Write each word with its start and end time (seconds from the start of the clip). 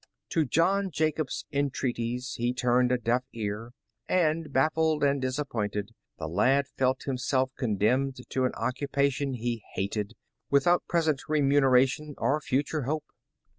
To 0.29 0.45
John 0.45 0.89
Jacob 0.89 1.29
's 1.29 1.45
entreaties, 1.51 2.33
he 2.39 2.55
turned 2.55 2.91
a 2.91 2.97
deaf 2.97 3.23
ear, 3.33 3.71
and 4.09 4.51
baffled 4.51 5.03
and 5.03 5.21
disappointed, 5.21 5.91
the 6.17 6.27
lad 6.27 6.65
felt 6.75 7.03
himself 7.03 7.51
condemned 7.55 8.17
to 8.31 8.45
an 8.45 8.53
occupation 8.55 9.33
he 9.33 9.61
hated, 9.75 10.15
without 10.49 10.81
present 10.87 11.29
remuneration, 11.29 12.15
or 12.17 12.41
future 12.41 12.81
hope. 12.81 13.05